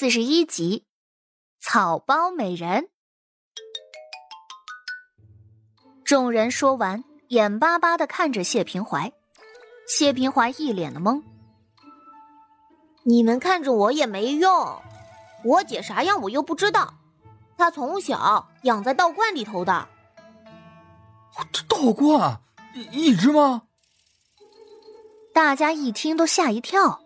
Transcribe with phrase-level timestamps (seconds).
[0.00, 0.86] 四十一集，
[1.60, 2.88] 草包美人。
[6.06, 9.12] 众人说完，眼巴巴的看着谢平怀。
[9.86, 11.22] 谢平怀一脸的懵。
[13.02, 14.82] 你们看着我也没用，
[15.44, 16.94] 我姐啥样我又不知道。
[17.58, 19.86] 她从小养在道观里头的。
[21.52, 22.40] 这道观
[22.72, 23.64] 一一直吗？
[25.34, 27.02] 大家一听都吓一跳。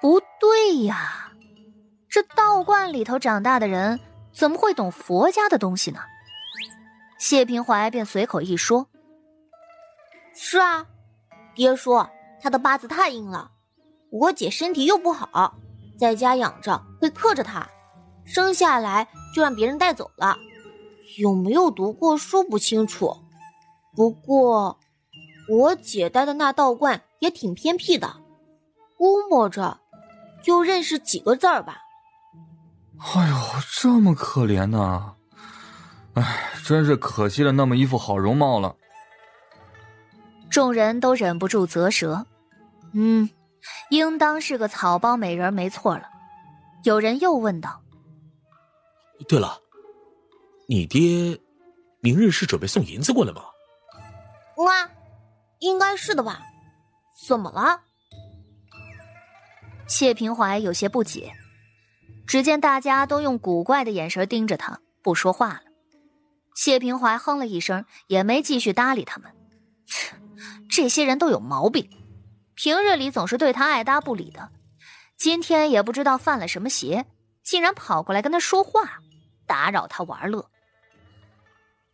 [0.00, 1.23] 不对呀，
[2.14, 3.98] 这道观里头长大的人
[4.32, 5.98] 怎么会懂佛家的东西呢？
[7.18, 8.86] 谢平怀便随口一说
[10.32, 10.86] ：“是啊，
[11.56, 12.08] 爹说
[12.40, 13.50] 他的八字太硬了，
[14.12, 15.56] 我姐身体又不好，
[15.98, 17.68] 在家养着会克着他，
[18.24, 20.36] 生下来就让别人带走了。
[21.18, 23.12] 有没有读过书不清楚，
[23.96, 24.78] 不过
[25.48, 28.08] 我姐待的那道观也挺偏僻的，
[28.96, 29.80] 估摸着。”
[30.44, 31.80] 就认识几个字儿吧。
[33.12, 33.36] 哎呦，
[33.80, 35.14] 这么可怜呢！
[36.14, 38.74] 哎，真是可惜了那么一副好容貌了。
[40.50, 42.24] 众人都忍不住啧舌。
[42.92, 43.28] 嗯，
[43.90, 46.08] 应当是个草包美人没错了。
[46.84, 47.82] 有人又问道
[49.28, 49.58] ：“对了，
[50.68, 51.38] 你爹
[52.00, 53.42] 明日是准备送银子过来吗？”
[54.56, 54.90] 啊，
[55.58, 56.40] 应该是的吧？
[57.26, 57.80] 怎么了？
[59.86, 61.32] 谢平怀有些不解，
[62.26, 65.62] 只见大家都用古怪的眼神盯着他，不说话了。
[66.54, 69.30] 谢平怀哼了一声，也没继续搭理他们。
[70.68, 71.88] 这些人都有毛病，
[72.54, 74.50] 平日里总是对他爱搭不理的，
[75.16, 77.06] 今天也不知道犯了什么邪，
[77.42, 78.98] 竟然跑过来跟他说话，
[79.46, 80.50] 打扰他玩乐。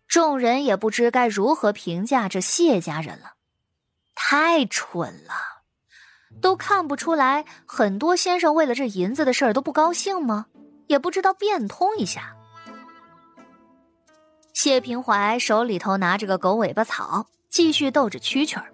[0.06, 3.34] 众人也不知该如何评价这谢家人了，
[4.14, 5.59] 太蠢了。
[6.40, 10.46] 都看不出来，很多先生为了这银子的事儿都不高兴吗？
[10.86, 12.34] 也不知道变通一下。
[14.52, 18.72] 谢平怀手里头拿着个狗尾巴草，继续逗着蛐蛐儿。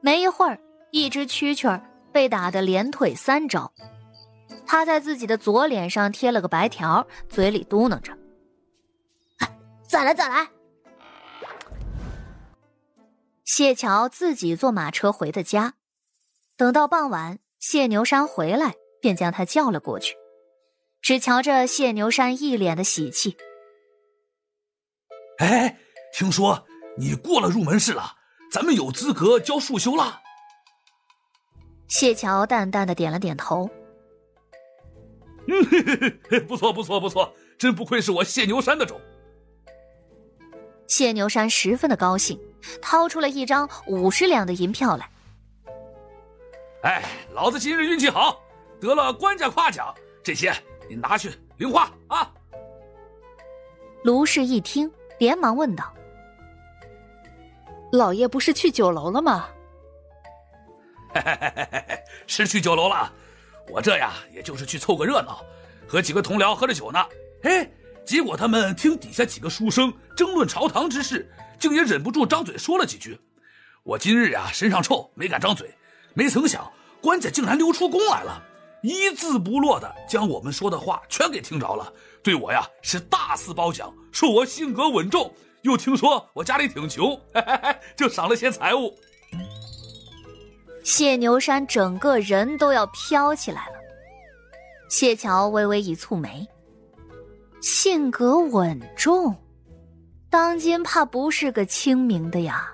[0.00, 0.58] 没一会儿，
[0.90, 3.70] 一只蛐蛐儿被打得连退三招。
[4.66, 8.16] 他在自己的左脸上贴了个白条，嘴里嘟囔着
[9.86, 10.48] ：“再来，再来。”
[13.44, 15.74] 谢桥自己坐马车回的家。
[16.56, 20.14] 等到傍晚，谢牛山回来，便将他叫了过去。
[21.02, 23.36] 只瞧着谢牛山一脸的喜气。
[25.38, 25.76] 哎，
[26.12, 26.64] 听说
[26.96, 28.14] 你过了入门试了，
[28.52, 30.22] 咱们有资格教束修了。
[31.88, 33.68] 谢桥淡淡的点了点头。
[35.46, 39.00] 嗯，不错不错不错，真不愧是我谢牛山的种。
[40.86, 42.40] 谢牛山十分的高兴，
[42.80, 45.10] 掏出了一张五十两的银票来。
[46.84, 47.02] 哎，
[47.32, 48.42] 老子今日运气好，
[48.78, 50.52] 得了官家夸奖，这些
[50.86, 52.30] 你拿去零花啊！
[54.02, 55.90] 卢氏一听，连忙问道
[57.90, 59.48] ：“老爷不是去酒楼了吗
[61.14, 63.10] ？”“嘿嘿嘿是去酒楼了。
[63.70, 65.42] 我这呀，也就是去凑个热闹，
[65.88, 67.02] 和几个同僚喝着酒呢。
[67.44, 67.66] 哎，
[68.04, 73.18] 结果他们听底下几个书生争论朝堂之事，竟也忍不住张嘴说了几句。
[73.84, 75.74] 我今日呀，身上臭，没敢张嘴。”
[76.14, 76.70] 没曾想，
[77.02, 78.42] 官家竟然溜出宫来了，
[78.82, 81.92] 一字不落的将我们说的话全给听着了，
[82.22, 85.32] 对我呀是大肆褒奖，说我性格稳重，
[85.62, 87.20] 又听说我家里挺穷，
[87.96, 88.94] 就赏了些财物。
[90.84, 93.74] 谢牛山整个人都要飘起来了。
[94.88, 96.46] 谢桥微微一蹙眉，
[97.60, 99.34] 性格稳重，
[100.30, 102.70] 当今怕不是个清明的呀。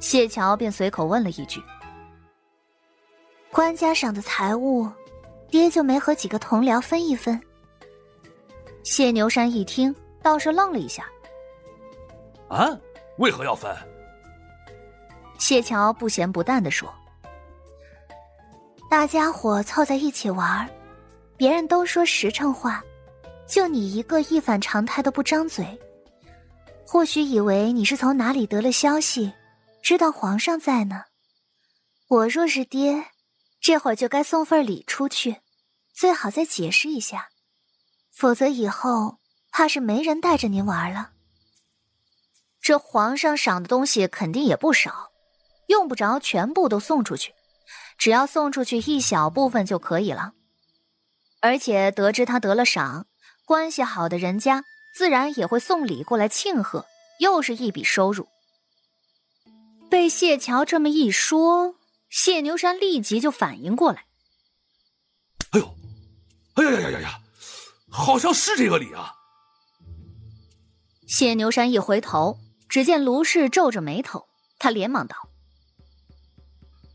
[0.00, 1.62] 谢桥便随口问了一句。
[3.50, 4.88] 官家赏的财物，
[5.50, 7.40] 爹就没和几个同僚分一分。
[8.84, 11.04] 谢牛山一听，倒是愣了一下。
[12.48, 12.78] 啊，
[13.18, 13.74] 为何要分？
[15.38, 16.92] 谢桥不咸不淡的说
[18.90, 20.68] ：“大家伙凑在一起玩，
[21.36, 22.82] 别人都说实诚话，
[23.46, 25.66] 就你一个一反常态的不张嘴。
[26.86, 29.32] 或许以为你是从哪里得了消息，
[29.82, 31.02] 知道皇上在呢。
[32.08, 33.04] 我若是爹。”
[33.60, 35.40] 这会儿就该送份礼出去，
[35.92, 37.28] 最好再解释一下，
[38.12, 39.18] 否则以后
[39.50, 41.10] 怕是没人带着您玩了。
[42.60, 45.10] 这皇上赏的东西肯定也不少，
[45.66, 47.32] 用不着全部都送出去，
[47.96, 50.32] 只要送出去一小部分就可以了。
[51.40, 53.06] 而且得知他得了赏，
[53.46, 54.64] 关系好的人家
[54.94, 56.84] 自然也会送礼过来庆贺，
[57.20, 58.28] 又是一笔收入。
[59.88, 61.77] 被谢桥这么一说。
[62.10, 64.06] 谢牛山立即就反应过来，
[65.50, 65.74] 哎呦，
[66.54, 67.20] 哎呀呀呀呀呀，
[67.90, 69.14] 好像是这个理啊！
[71.06, 72.38] 谢牛山一回头，
[72.68, 74.28] 只见卢氏皱着眉头，
[74.58, 75.16] 他连忙道：“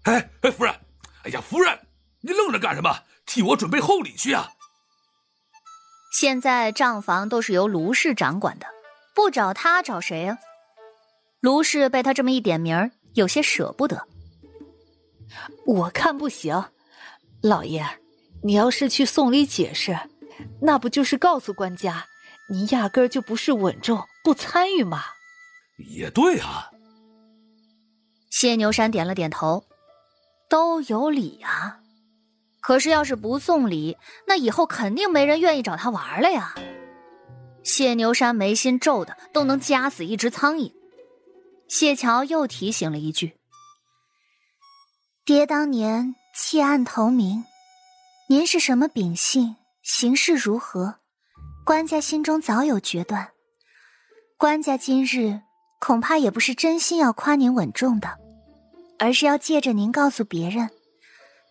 [0.05, 0.73] 哎哎，夫人，
[1.23, 1.79] 哎呀，夫人，
[2.21, 3.03] 你愣着干什么？
[3.25, 4.51] 替我准备厚礼去啊！”
[6.19, 8.67] 现在账房都是由卢氏掌管的，
[9.15, 10.37] 不找他找谁啊？
[11.39, 14.07] 卢氏被他这么一点名，有些舍不得。
[15.65, 16.63] 我看不行，
[17.41, 17.85] 老爷，
[18.43, 19.97] 你要是去送礼解释，
[20.61, 22.05] 那不就是告诉官家，
[22.49, 25.03] 你压根儿就不是稳重，不参与吗？
[25.77, 26.69] 也对啊。
[28.29, 29.63] 谢牛山点了点头，
[30.49, 31.79] 都有理啊。
[32.61, 36.55] 可是要是不送礼，那以后肯定没人愿意找他玩了呀。
[37.61, 40.71] 谢牛山眉心皱的都能夹死一只苍蝇。
[41.67, 43.33] 谢桥又提醒了一句。
[45.25, 47.45] 爹当年弃暗投明，
[48.27, 50.95] 您是什么秉性，行事如何，
[51.63, 53.29] 官家心中早有决断。
[54.37, 55.39] 官家今日
[55.79, 58.19] 恐怕也不是真心要夸您稳重的，
[58.99, 60.69] 而是要借着您告诉别人，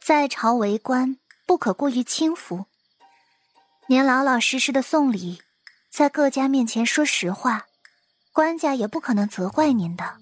[0.05, 1.17] 在朝为官
[1.47, 2.67] 不可过于轻浮。
[3.87, 5.41] 您老老实实的送礼，
[5.91, 7.65] 在各家面前说实话，
[8.35, 10.19] 官家也不可能责怪您的。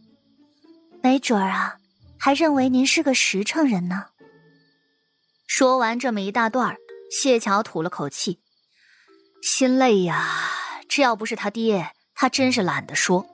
[1.02, 1.78] 没准儿啊。
[2.20, 4.08] 还认为您是个实诚人呢。
[5.46, 6.76] 说完这么一大段
[7.10, 8.40] 谢桥吐了口气，
[9.42, 10.28] 心累呀。
[10.86, 13.26] 这要不是他爹，他真是懒得说。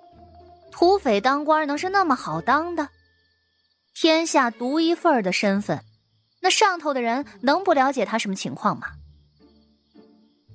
[0.70, 2.90] 土匪当官能是那么好当的？
[3.94, 5.82] 天下独一份的身份，
[6.40, 8.88] 那上头的人能不了解他什么情况吗？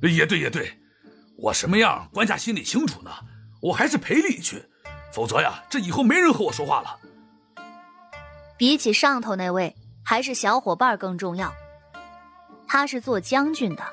[0.04, 0.80] 也对，也对，
[1.38, 3.12] 我什么样，官家心里清楚呢。
[3.62, 4.64] 我还是赔礼去，
[5.12, 7.00] 否则呀，这以后没人和我说话了。
[8.62, 9.76] 比起上头那位，
[10.06, 11.52] 还是小伙伴更重要。
[12.68, 13.84] 他是做将军的，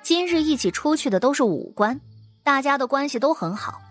[0.00, 2.00] 今日一起出去的都是武官，
[2.42, 3.82] 大家的关系都很好。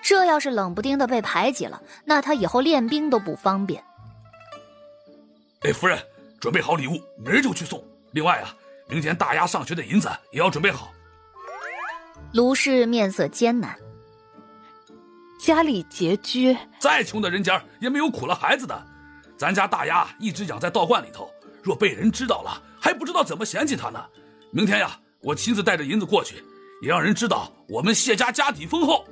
[0.00, 3.82] 这要是冷不丁的被排挤了，那他以后练兵都不方便。
[5.62, 5.98] 哎，夫人，
[6.38, 7.82] 准备好礼物，明儿就去送。
[8.12, 8.54] 另外啊，
[8.88, 10.92] 明天大丫上学的银子也要准备好。
[12.32, 13.76] 卢氏面色艰难，
[15.40, 18.93] 家里拮据，再穷的人家也没有苦了孩子的。
[19.36, 21.28] 咱家大丫一直养在道观里头，
[21.62, 24.04] 若被人知道了，还不知道怎么嫌弃他呢。
[24.50, 26.36] 明天呀，我亲自带着银子过去，
[26.80, 29.04] 也让人知道我们谢家家底丰厚。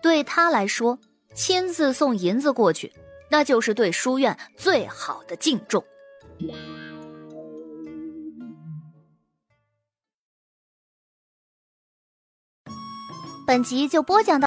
[0.00, 0.98] 对他来说，
[1.34, 2.92] 亲自送银子过去，
[3.28, 5.84] 那就是对书院最好的敬重。
[13.46, 14.46] 本集就播讲到。